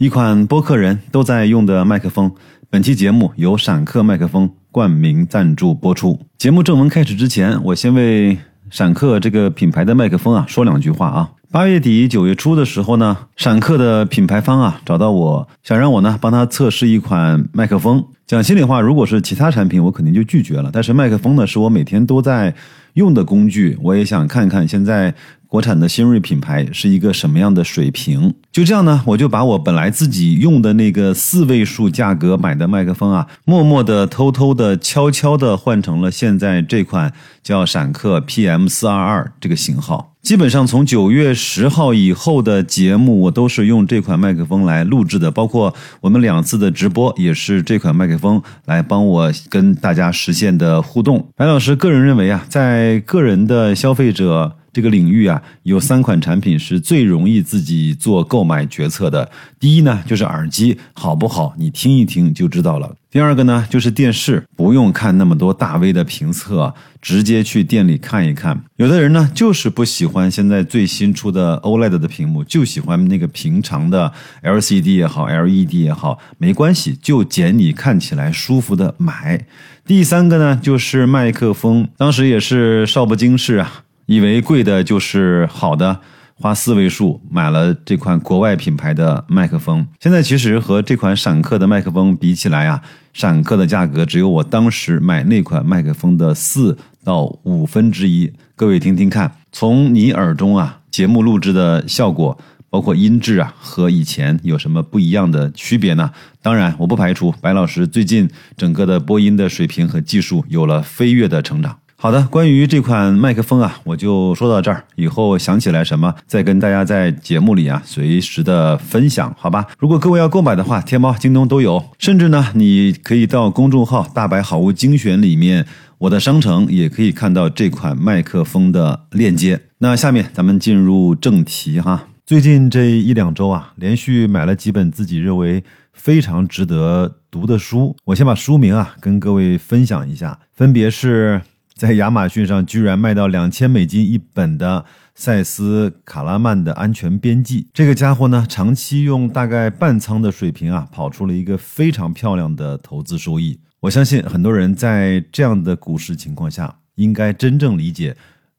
[0.00, 2.32] 一款播客人都在用的麦克风。
[2.70, 6.18] 本期节目由闪客麦克风冠名赞助播出。
[6.38, 8.38] 节目正文开始之前，我先为
[8.70, 11.30] 闪客这个品牌的麦克风啊说两句话啊。
[11.50, 18.06] 八月底九月初的时候呢，闪客的品牌方啊找到我，想让我呢帮他测试一款麦克风。
[18.30, 20.70] 讲心里话，如果是其他产品，我肯定就拒绝了。
[20.72, 22.54] 但是麦克风呢，是我每天都在
[22.94, 25.12] 用的工具，我也想看看现在。
[25.48, 28.32] 国产的新锐品牌是一个什么样的水平？
[28.52, 37.12] 就这样呢，我就把我本来自己用的那个四位数价格买的麦克风啊，默默的、偷偷的、悄悄的换成了现在这款
[37.42, 40.09] 叫闪客 PM 四二二这个型号。
[40.22, 51.28] 基本上从九月十号以后的节目，我都是用这款麦克风来录制的，包括我们两次的直播也是这款麦克风来帮我跟大家实现的互动。
[51.36, 54.56] 白老师个人认为啊，在个人的消费者。
[54.72, 59.30] 这个领域啊，有三款产品是最容易自己做购买决策的。
[59.58, 62.94] 第一呢，就是耳机好不好，你听一听就知道了。
[63.10, 68.62] 第二个呢，就是电视，不用看那么多大 V 的评测，直接去店里看一看。
[68.76, 74.12] 有的人呢，就是不喜欢现在最新出的 OLED 的屏幕，就喜欢那个平常的
[74.44, 79.44] LCD 也好，LED 也好，没关系，就捡你看起来舒服的买。
[79.84, 83.82] 第三个呢，就是麦克风，当时也是少不经事啊。
[84.10, 86.00] 以为贵的就是好的，
[86.34, 89.86] 花四位数买了这款国外品牌的麦克风。
[90.00, 98.32] 现在其实和这款闪客的麦克风比起来啊，闪客的价格只有我当时买那款麦克风的四到五分之一。
[98.56, 102.36] 各位听听看，从你耳中啊，节目录制的效果，
[102.68, 106.10] 包括音质啊，和以前有什么不一样的区别呢？
[106.42, 111.78] 当然，我不排除白老师最近整个的播音的水平和技术有了飞跃的成长。
[112.02, 114.82] 好的，关于这款麦克风啊，我就说到这儿。
[114.96, 119.66] 以后想起来什么，再跟大家在节目里啊随时的分享，好吧？
[119.78, 125.66] 如果各位要购买的话，天猫、京东都有，甚至呢，你可以到公众号“大白好物精选”里面，
[125.98, 129.60] 我的商城也可以看到这款麦克风的链接。
[129.80, 132.08] 那下面咱们进入正题哈。
[132.24, 135.62] 最近这一两周啊，连续买了几本自己认为
[135.92, 137.94] 非常值得读的书。
[138.06, 141.42] 我先把书名啊跟各位分享一下，分别是。
[141.80, 153.58] 在亚马逊上居然卖到两千美金一本的塞斯·卡拉曼的《安全边际》，这个家伙呢，长期用大概半仓的水平啊，跑出了一个非常漂亮的投资收益。
[153.80, 158.14] 我相信很多人在这样的股市情况下，应该真正理解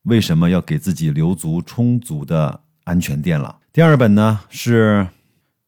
[0.05, 3.59] 为什么要给自己留足充足的安全垫了。
[3.71, 5.07] 第二本呢是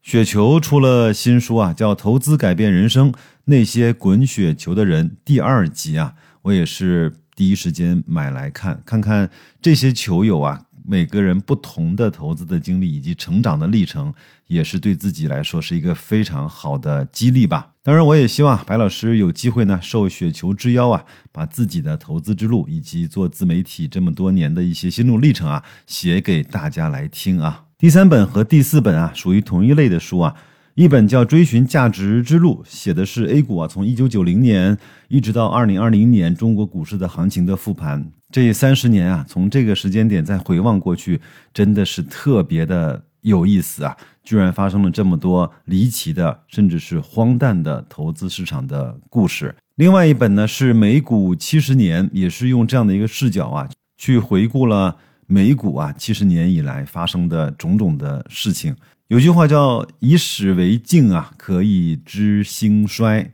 [0.02, 3.14] 雪球出了新书啊，叫《投资改变人生：
[3.46, 7.14] 那些滚雪球的人》第二集啊，我也是。
[7.36, 9.30] 第一时间买来看，看看
[9.62, 14.14] 这些球友啊，每个人不同的投资的经历以及成长的历程，
[14.48, 17.72] 也是对自己来说是一个非常好的激励吧。
[17.82, 27.66] 当然，我也希望白老师有机会呢，受雪球之邀啊，把自己的投资之路以及做自媒体这么多年的一些心路历程啊，写给大家来听啊。
[27.78, 30.36] 第三本和第四本啊，属于同一类的书啊。
[30.76, 34.76] 一本叫《追寻价值之路》，写的是 A 股啊，从一九九零年
[35.08, 38.12] 一直到二零二零年中国股市的行情的复盘。
[38.32, 41.22] 这三十年啊，从这个时间点再回望过去，
[41.54, 43.96] 真的是特别的有意思啊！
[44.24, 49.54] 居然发生了这么多离奇的，甚至是荒诞的投资市场的故事。
[49.76, 54.98] 另外一本呢是《美股七十年》，也是用这样的一个视角啊，去回顾了
[55.28, 58.76] 美股啊七十年以来发生的种种的事情。
[59.10, 63.32] 有句话叫“以史为镜啊，可以知兴衰”。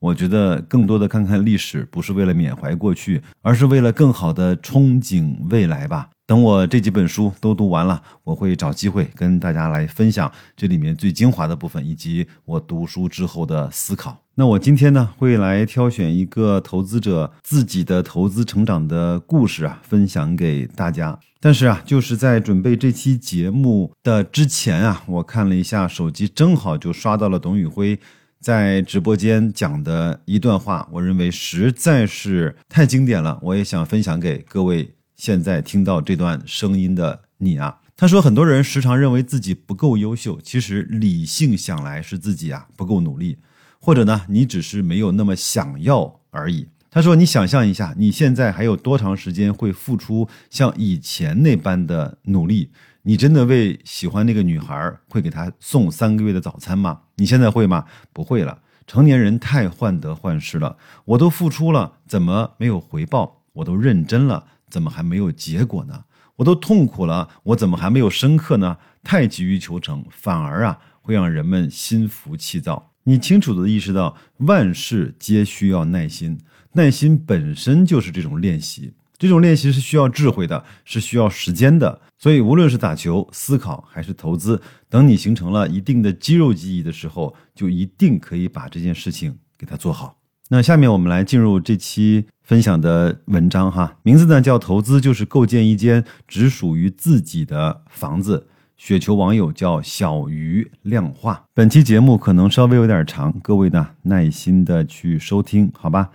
[0.00, 6.10] 我觉得更多的看看历史，不是为了缅怀过去，而是为了更好的憧憬未来吧。
[6.32, 14.16] 等我这几本书都读完了，我会找机会跟大家来分享这里面最精华的部分，以及我读书之后的思考。
[14.36, 21.18] 那我今天呢，会来挑选一个投资者自己的投资成长的故事啊，分享给大家。
[21.38, 28.00] 但是啊，就是在准备这期节目的之前啊，我看了一下手机，正好就刷到了董宇辉
[28.40, 37.78] 在直播间讲的一段话，我认为实在是太经典了，我也想分享给各位现在听到这段声音的你啊。
[37.96, 43.38] 他说，很多人时常认为自己不够优秀，其实理性想来是自己啊不够努力。
[43.78, 46.66] 或者呢，你只是没有那么想要而已。
[46.90, 52.72] 他说：“你想象一下，你现在还有多长时间会付出像以前那般的努力？
[53.02, 57.02] 你真的为喜欢那个女孩会给她送三个月的早餐吗？
[57.14, 57.84] 你现在会吗？
[58.12, 58.58] 不会了。
[58.88, 60.76] 成年人太患得患失了。
[61.04, 63.44] 我都付出了，怎么没有回报？
[63.52, 66.04] 我都认真了，怎么还没有结果呢？
[66.36, 68.78] 我都痛苦了，我怎么还没有深刻呢？
[69.04, 72.92] 太急于求成，反而啊。”会让人们心浮气躁。
[73.02, 76.38] 你清楚地意识到，万事皆需要耐心，
[76.74, 78.94] 耐心本身就是这种练习。
[79.18, 82.00] 这种练习是需要智慧的，是需要时间的。
[82.18, 90.21] 所以，无论是打球、思考还是投资，等你形成了一定的肌肉记忆的时候，就一定可以把这件事情给它做好。
[90.52, 98.48] 那下面我们来进入这期分享的文章哈，名字呢叫“投资就是构建一间只属于自己的房子”。
[98.76, 101.44] 雪球网友叫小鱼量化。
[101.54, 106.10] 本期节目可能稍微有点长，各位呢耐心的去收听，好吧？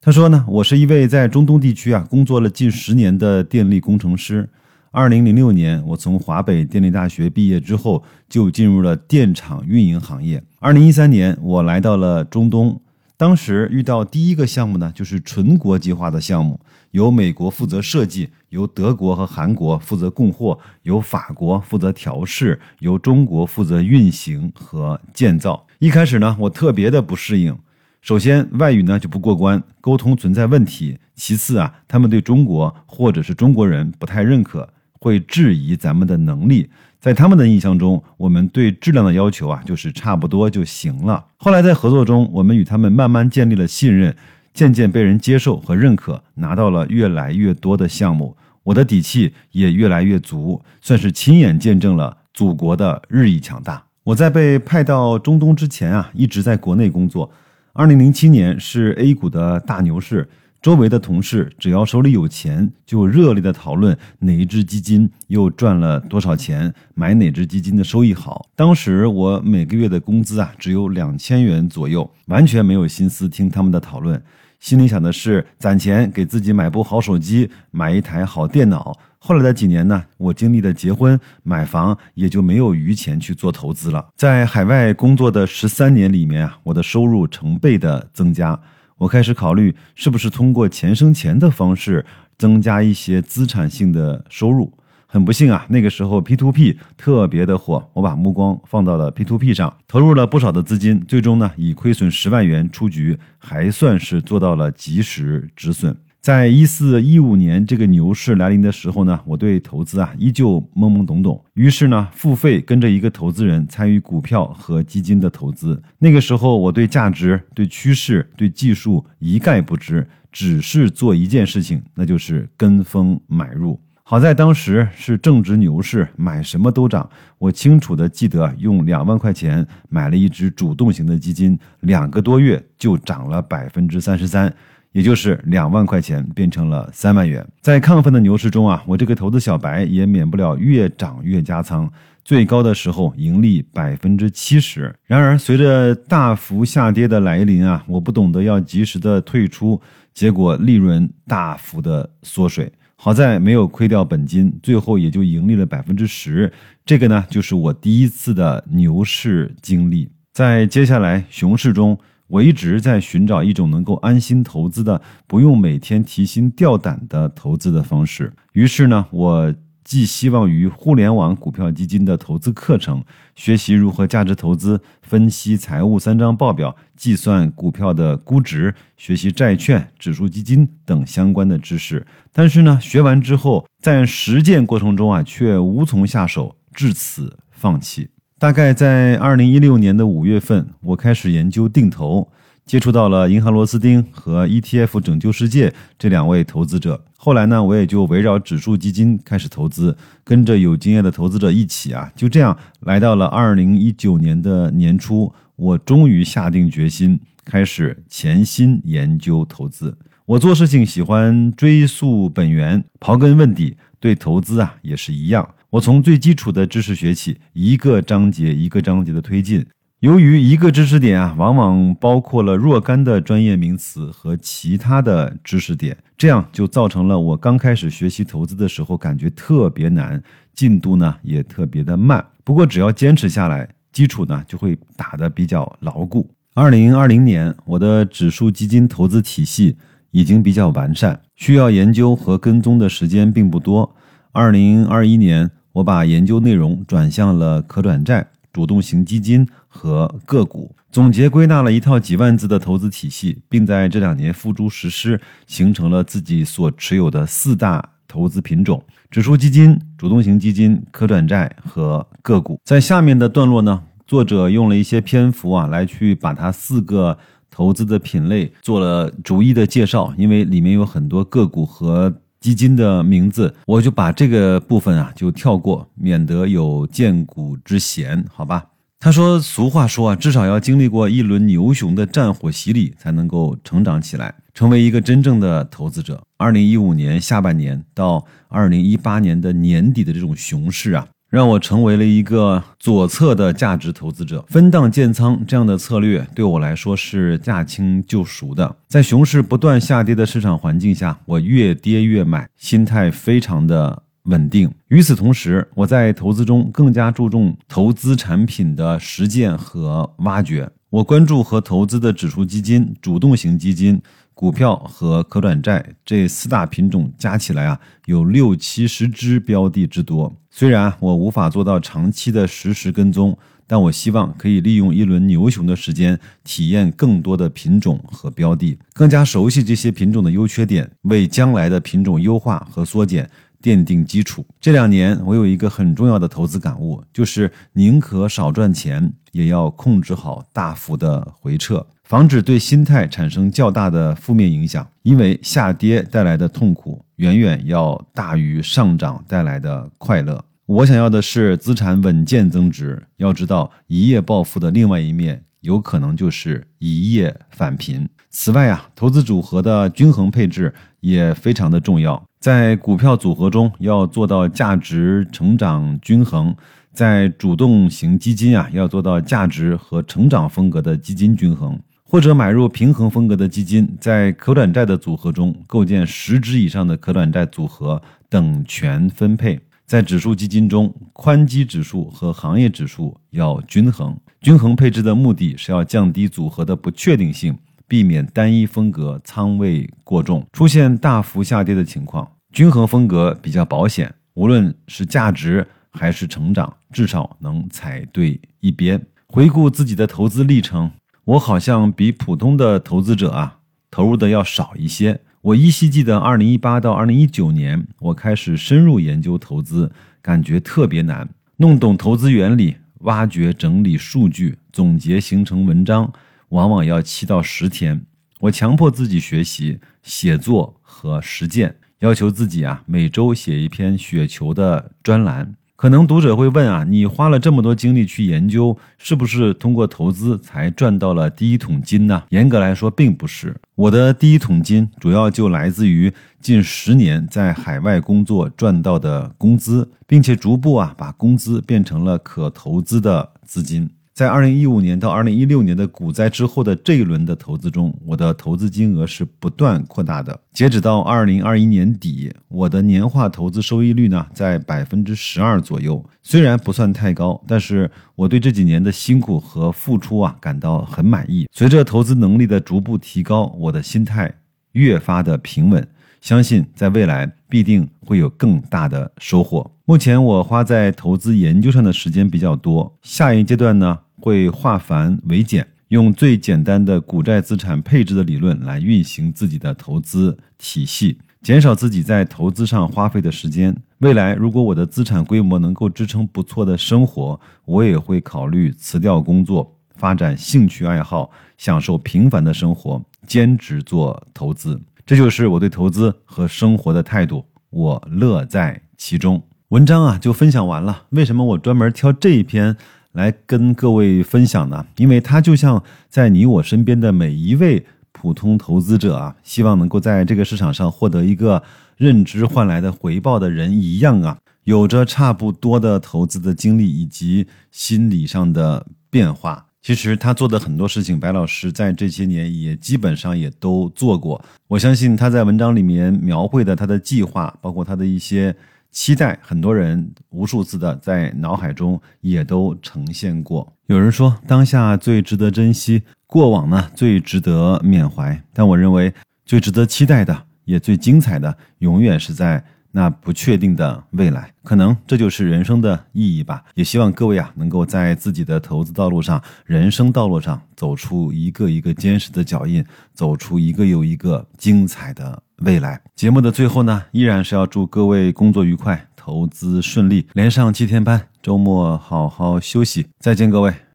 [0.00, 4.48] 他说呢，我是一位在中东地区啊工作了近十年的电力工程师。
[4.90, 10.42] 二零零六年，我从华北电力大学毕业之后，就进入了电厂运营行业。
[10.58, 12.80] 二零一三年，我来到了中东，
[13.18, 16.60] 当时遇到第一个项目呢，就是纯国际化的项目，
[16.90, 25.66] 由美国负责设计，由德国和韩国负责供货，由法国负责调试，由中国负责运行和建造。
[25.78, 27.56] 一开始呢，我特别的不适应。
[28.02, 30.98] 首先，外语呢就不过关，沟通存在问题。
[31.14, 36.68] 其次啊，他们对中国或者是中国人不太认可，会质疑咱们的能力。
[37.06, 41.24] 在他们的印象中，我们对质量的要求啊，就是差不多就行了。
[41.36, 44.12] 后来在合作中，我们与他们慢慢建立了信任，
[44.52, 53.84] 渐渐被人接受和认可，拿到了越来越多的项目，我的底气也越来越足，算是亲眼见证了祖国的日益强大。
[54.02, 57.30] 我在被派到中东之前啊，一直在国内工作。
[57.72, 60.28] 二零零七年是 A 股的大牛市，
[60.62, 68.46] 周围的同事只要手里有钱，就热烈的讨论哪一只基金又赚了多少钱，买哪只基金的收益好。
[68.56, 74.20] 当时我每个月的工资啊只有两千元左右，完全没有心思听他们的讨论，
[74.58, 78.98] 心里想的是攒钱给自己买部好手机，买一台好电脑。
[79.18, 84.04] 后来的几年呢，我经历了结婚、买房，也就没有余钱去做投资了。
[84.16, 88.58] 在海外工作的十三年里面啊，我的收入成倍的增加。
[88.98, 92.04] 我开始考虑是不是通过钱生钱的方式
[92.38, 94.72] 增加一些资产性的收入。
[95.06, 105.96] 很不幸啊，那个时候 P to P 特别的火，我把目光放到了 P to P 上，投入了不少的资金，最终呢以亏损十万元出局，还算是做到了及时止损。
[106.26, 111.40] 在一四一五年这个牛市来临的时候呢，我对投资啊依旧懵懵懂懂。
[111.54, 115.80] 于是呢，付费跟着一个投资人参与股票和基金的投资。
[116.00, 123.80] 那个时候，我对价值、对趋势、对技术一概不知，只是做一件事情，那就是跟风买入。
[124.08, 127.10] 好在当时是正值牛市，买什么都涨。
[127.38, 134.54] 我清楚的记得，用两万块钱买了一只主动型的基金，两个多月就涨了百分之三十三。
[134.92, 141.90] 也就是两万块钱变成了三万元，在亢奋的牛市中啊，我这个投资小白也免不了越涨越加仓，
[142.24, 144.94] 最高的时候盈利百分之七十。
[145.04, 149.78] 然而随着大幅下跌的来临啊，我不懂得要及时的退出，
[150.14, 152.72] 结果利润大幅的缩水。
[152.96, 156.52] 好在没有亏掉本金，最后也就盈利了百分之十。
[156.84, 160.10] 这个呢，就是我第一次的牛市经历。
[160.32, 161.98] 在接下来熊市中。
[162.28, 168.32] 我一直在寻找一种能够安心投资的、不用每天提心吊胆的投资的方式。
[168.52, 169.54] 于是呢，我
[169.86, 173.04] 寄希望于互联网股票基金的投资课程，
[173.36, 182.04] 学习如何价值投资、分析财务三张报表、计算股票的估值、学习债券、指数基金等相关的知识。
[182.32, 188.08] 但是呢，学完之后，在实践过程中啊，却无从下手，至此放弃。
[188.40, 192.28] 大概在二零一六年的五月份，我开始研究定投，
[192.66, 197.00] 接触到了银行螺丝钉和 ETF 拯救世界这两位投资者。
[197.16, 209.96] 后来呢，我也就围绕指数基金开始投资，跟着有经验的投资者一起啊，就这样来到了二零一九年的年初，我终于下定决心开始潜心研究投资。
[210.24, 215.48] 我做事情喜欢追溯本源，刨根问底，对投资啊也是一样。
[215.70, 219.64] 我从最基础的知识学起，一个章节一个章节的推进。
[220.00, 230.22] 由于一个知识点啊，往往包括了若干的专业名词和其他的知识点，这样就造成了我刚开始学习投资的时候感觉特别难，
[230.52, 232.22] 进度呢也特别的慢。
[232.44, 236.28] 不过只要坚持下来，基础呢就会打得比较牢固。
[236.52, 239.78] 二零二零年，我的指数基金投资体系
[240.10, 243.96] 已经比较完善，需要研究和跟踪的时间并不多。
[244.32, 245.50] 二零二一年。
[245.76, 248.26] 我把研究内容转向了可转债、
[248.56, 262.58] 主动型基金和个股，总结归纳了一套几万字的投资体系，并在这两年付诸实施，形成了自己所持有的四大投资品种：指数基金、主动型基金、可转债和个股。
[262.64, 267.18] 在下面的段落呢，作者用了一些篇幅啊，来去把它四个
[267.50, 278.66] 投资的品类做了逐一的介绍，因为里面有很多个股和基金的名字，我就把这个部分啊就跳过，免得有见股之嫌，好吧？
[279.00, 291.04] 他说：“俗话说啊，至少要经历过一轮牛熊的战火洗礼，才能够成长起来，成为一个真正的投资者。”二零一五年下半年到二零一八年的年底的这种熊市啊。
[291.28, 298.76] 让我成为了一个左侧的价值投资者，分档建仓这样的策略对我来说是驾轻就熟的。
[298.88, 304.70] 在熊市不断下跌的市场环境下，我越跌越买，心态非常的稳定。
[304.88, 310.70] 与此同时，我在投资中更加注重投资产品的实践和挖掘。
[310.90, 314.00] 我关注和投资的指数基金、主动型基金。
[314.36, 320.30] 股票和可转债这四大品种加起来啊，有六七十只标的之多。
[320.50, 323.34] 虽然我无法做到长期的实时跟踪，
[323.66, 333.30] 但我希望可以利用一轮牛熊的时间，体验更多的品种和标的，更加熟悉这些品种的优缺点，为将来的品种优化和缩减
[333.62, 334.44] 奠定基础。
[334.60, 341.86] 这两年，我有一个很重要的投资感悟，就是宁可少赚钱，也要控制好大幅的回撤。
[342.06, 350.44] 防止对心态产生较大的负面影响，因为下跌带来的痛苦远远要大于上涨带来的快乐。
[350.66, 353.02] 我想要的是资产稳健增值。
[353.16, 358.08] 要知道，一夜暴富的另外一面，有可能就是一夜返贫。
[358.30, 362.22] 此外啊，投资组合的均衡配置也非常的重要。
[362.38, 366.54] 在股票组合中，要做到价值成长均衡。
[366.92, 373.96] 在主动型基金啊，要做到价值和成长风格的基金均衡，或者买入平衡风格的基金。
[374.00, 379.60] 在可转债的组合中，构建十只以上的可转债组合，等权分配。
[379.84, 384.16] 在指数基金中，宽基指数和行业指数要均衡。
[384.40, 387.58] 均衡配置的目的是要降低组合的不确定性，
[387.88, 392.26] 避免单一风格仓位过重，出现大幅下跌的情况。
[392.52, 395.66] 均衡风格比较保险，无论是价值。
[395.98, 399.02] 还是成长，至少能踩对一边。
[399.28, 400.90] 回顾自己的投资历程，
[401.26, 403.58] 我好像比普通的投资者啊
[403.90, 405.20] 投入的要少一些。
[405.42, 409.90] 我依稀记得，二零一八到二零一九年，我开始深入研究投资，
[410.22, 411.28] 感觉特别难。
[411.56, 416.12] 弄懂投资原理，挖掘整理数据，总结形成文章，
[416.50, 418.02] 往往要七到十天。
[418.38, 425.54] 我强迫自己学习、写作和实践，要求自己啊每周写一篇雪球的专栏。
[425.76, 432.22] 可能读者会问啊，你花了这么多精力去研究，是不是通过投资才赚到了第一桶金呢？
[432.30, 433.54] 严格来说，并不是。
[433.74, 443.90] 我的第一桶金主要就来自于近十年在海外工作赚到的工资，并且逐步啊把工资变成了可投资的资金。
[444.16, 450.40] 在二零一五年到二零一六年的股灾之后的这一轮的投资中，我的投资金额是不断扩大的。
[450.54, 456.02] 截止到二零二一年底，我的年化投资收益率呢在百分之十二左右。
[456.22, 461.46] 虽然不算太高，但是我对这几年的辛苦和付出啊感到很满意。
[461.52, 464.34] 随着投资能力的逐步提高，我的心态
[464.72, 465.86] 越发的平稳。
[466.22, 469.70] 相信在未来必定会有更大的收获。
[469.84, 473.98] 目前我花在投资研究上的时间比较多，下一阶段呢？
[474.20, 483.76] 会化繁为简，用最简单的股债资产配置的理论来运行自己的投资体系，减少自己在投资上花费的时间。
[483.98, 494.80] 未来如果我的资产规模能够支撑不错的生活，我也会考虑辞掉工作，发展兴趣爱好，享受平凡的生活，兼职做投资。
[495.06, 499.42] 这就是我对投资和生活的态度，我乐在其中。
[499.68, 501.04] 文章啊就分享完了。
[501.10, 502.76] 为什么我专门挑这一篇？
[503.16, 507.82] 来跟各位分享呢，因为它就像在你我身边的每一位
[508.12, 511.62] 普通投资者啊，希望能够在这个市场上获得一个
[511.96, 519.64] 认知换来的回报的人一样啊，有着差不多的投资的经历以及心理上的变化。
[519.80, 524.44] 其实他做的很多事情，白老师在这些年也基本上也都做过。
[524.68, 528.54] 我相信他在文章里面描绘的他的计划，包括他的一些。
[528.96, 533.70] 期待很多人无数次的在脑海中也都呈现过。
[533.88, 538.42] 有人说，当下最值得珍惜，过往呢最值得缅怀。
[538.54, 539.12] 但我认为，
[539.44, 544.50] 最值得期待的，也最精彩的，永远是在那不确定的未来。
[544.62, 546.64] 可能这就是人生的意义吧。
[546.74, 555.42] 也希望各位啊，能够在自己的投资道路上、人生道路上，走出一个一个坚实的脚印，走出一个又一个精彩的。
[555.64, 563.06] 未来节目的最后呢，依然是要祝各位工作愉快，投资顺利，连上七天班，周末好好休息。
[563.18, 563.85] 再见，各位。